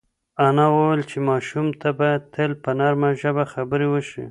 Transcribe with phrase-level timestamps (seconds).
[0.45, 4.19] انا وویل چې ماشوم ته باید تل په نرمه ژبه خبرې وشي.